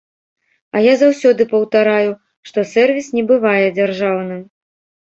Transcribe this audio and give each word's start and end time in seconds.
А 0.75 0.81
я 0.83 0.93
заўсёды 1.01 1.47
паўтараю, 1.53 2.11
што 2.51 2.59
сэрвіс 2.73 3.07
не 3.19 3.23
бывае 3.35 3.65
дзяржаўным. 3.79 4.47